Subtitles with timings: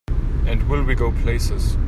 [0.47, 1.77] And will we go places!